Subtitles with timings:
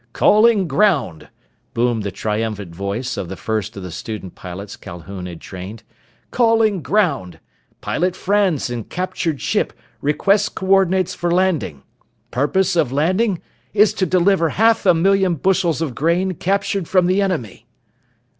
[0.13, 1.29] "Calling ground,"
[1.75, 5.83] boomed the triumphant voice of the first of the student pilots Calhoun had trained.
[6.31, 7.39] "Calling ground!
[7.81, 11.83] Pilot Franz in captured ship requests coordinates for landing!
[12.31, 13.43] Purpose of landing
[13.75, 17.67] is to deliver half a million bushels of grain captured from the enemy!"